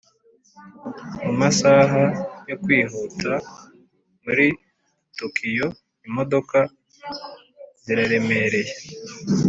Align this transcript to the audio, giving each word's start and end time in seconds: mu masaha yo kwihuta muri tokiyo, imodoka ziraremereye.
mu 1.23 1.31
masaha 1.41 2.03
yo 2.49 2.55
kwihuta 2.63 3.31
muri 4.23 4.47
tokiyo, 5.17 5.67
imodoka 6.07 6.57
ziraremereye. 7.83 8.73